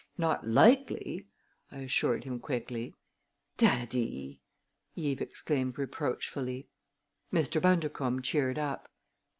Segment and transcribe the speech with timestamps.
[0.17, 1.27] "Not likely!"
[1.71, 2.95] I assured him quickly.
[3.57, 4.41] "Daddy!"
[4.95, 6.65] Eve exclaimed reproachfully.
[7.31, 7.61] Mr.
[7.61, 8.89] Bundercombe cheered up.